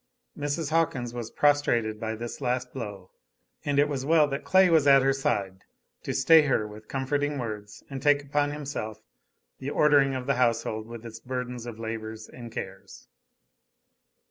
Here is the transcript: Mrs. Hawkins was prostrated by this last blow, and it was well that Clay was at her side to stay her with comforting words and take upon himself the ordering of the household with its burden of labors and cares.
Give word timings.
Mrs. 0.35 0.71
Hawkins 0.71 1.13
was 1.13 1.29
prostrated 1.29 1.99
by 1.99 2.15
this 2.15 2.41
last 2.41 2.73
blow, 2.73 3.11
and 3.63 3.77
it 3.77 3.87
was 3.87 4.03
well 4.03 4.27
that 4.29 4.43
Clay 4.43 4.67
was 4.67 4.87
at 4.87 5.03
her 5.03 5.13
side 5.13 5.63
to 6.01 6.11
stay 6.11 6.41
her 6.47 6.65
with 6.67 6.87
comforting 6.87 7.37
words 7.37 7.83
and 7.87 8.01
take 8.01 8.23
upon 8.23 8.49
himself 8.49 9.03
the 9.59 9.69
ordering 9.69 10.15
of 10.15 10.25
the 10.25 10.37
household 10.41 10.87
with 10.87 11.05
its 11.05 11.19
burden 11.19 11.57
of 11.67 11.77
labors 11.77 12.27
and 12.27 12.51
cares. 12.51 13.09